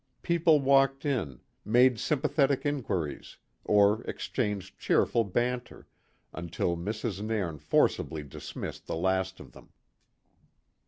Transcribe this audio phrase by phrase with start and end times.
[0.23, 5.85] People walked in, made sympathetic inquiries, or exchanged cheerful banter,
[6.33, 7.21] until Mrs.
[7.23, 9.69] Nairn forcibly dismissed the last of them.